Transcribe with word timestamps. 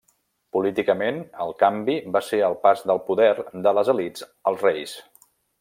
Políticament, 0.55 1.19
el 1.45 1.53
canvi 1.59 1.99
va 2.17 2.23
ser 2.29 2.41
el 2.49 2.57
pas 2.65 2.83
del 2.93 3.05
poder 3.13 3.31
de 3.69 3.77
les 3.81 3.95
elits 3.97 4.29
als 4.53 4.69
reis. 4.71 4.99